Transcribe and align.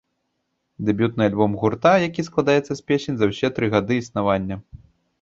Дэбютны 0.87 1.27
альбом 1.31 1.51
гурта, 1.65 1.93
які 2.07 2.27
складаецца 2.31 2.73
з 2.83 2.89
песень 2.91 3.15
за 3.23 3.33
ўсе 3.35 3.55
тры 3.59 3.73
гады 3.79 3.93
існавання. 4.07 4.55